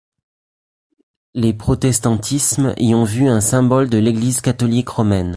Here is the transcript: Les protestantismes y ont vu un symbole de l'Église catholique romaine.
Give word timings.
Les 1.35 1.53
protestantismes 1.53 2.73
y 2.77 2.95
ont 2.95 3.03
vu 3.03 3.27
un 3.27 3.39
symbole 3.39 3.87
de 3.87 3.99
l'Église 3.99 4.41
catholique 4.41 4.89
romaine. 4.89 5.29